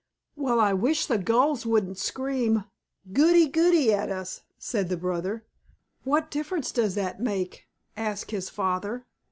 [0.35, 2.63] "Well, I wish the Gulls wouldn't scream,
[3.13, 5.45] 'Goody goody' at us," said the brother.
[6.05, 9.05] "What difference does that make?" asked his father.